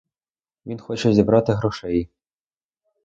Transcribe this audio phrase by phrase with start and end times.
[0.65, 2.09] Він хоче зібрати грошей.